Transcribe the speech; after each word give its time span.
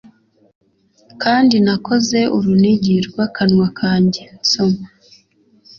Kandi 1.23 1.55
nakoze 1.65 2.19
urunigi 2.37 2.95
rw'akanwa 3.07 3.67
kanjye 3.79 4.23
nsoma 4.39 4.85